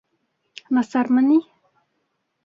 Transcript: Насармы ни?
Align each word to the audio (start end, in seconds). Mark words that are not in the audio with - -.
Насармы 0.77 1.21
ни? 1.27 1.37